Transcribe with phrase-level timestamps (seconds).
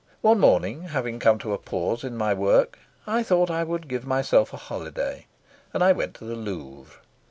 [0.21, 4.03] One morning, having come to a pause in my work, I thought I would give
[4.03, 5.27] myself a holiday,
[5.75, 6.99] and I went to the Louvre.